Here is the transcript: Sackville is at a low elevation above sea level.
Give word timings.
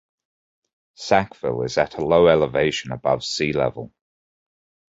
Sackville 0.95 1.61
is 1.61 1.77
at 1.77 1.97
a 1.99 2.03
low 2.03 2.25
elevation 2.27 2.91
above 2.91 3.23
sea 3.23 3.53
level. 3.53 3.93